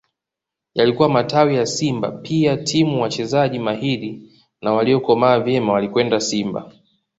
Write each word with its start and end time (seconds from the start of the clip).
Yalikuwa 0.75 1.09
matawi 1.09 1.55
ya 1.55 1.65
Simba 1.65 2.11
pia 2.11 2.57
timu 2.57 3.01
wachezaji 3.01 3.59
mahiri 3.59 4.31
na 4.61 4.73
waliokomaa 4.73 5.39
vyema 5.39 5.73
walikwenda 5.73 6.19
Simba 6.19 6.71